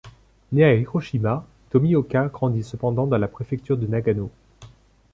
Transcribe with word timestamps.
Né 0.51 0.63
à 0.63 0.73
Hiroshima, 0.73 1.45
Tomioka 1.69 2.27
grandit 2.29 2.63
cependant 2.63 3.05
dans 3.05 3.19
la 3.19 3.27
préfecture 3.27 3.77
de 3.77 3.85
Nagano. 3.85 4.31